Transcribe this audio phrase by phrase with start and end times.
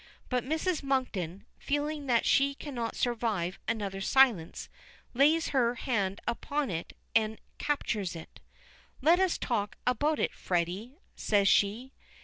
[0.29, 0.81] But Mrs.
[0.81, 4.67] Monkton, feeling that she cannot survive another silence,
[5.13, 8.39] lays her hand upon it and captures it.
[9.03, 11.93] "Let us talk about it, Freddy," says she.